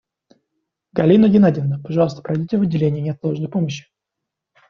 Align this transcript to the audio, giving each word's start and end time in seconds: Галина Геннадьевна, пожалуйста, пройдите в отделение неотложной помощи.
Галина 0.93 1.27
Геннадьевна, 1.29 1.77
пожалуйста, 1.77 2.23
пройдите 2.23 2.57
в 2.57 2.63
отделение 2.63 3.03
неотложной 3.03 3.49
помощи. 3.51 3.85